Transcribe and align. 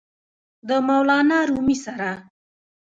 د 0.67 0.69
مولانا 0.87 1.39
رومي 1.49 1.77
سره!!! 1.85 2.11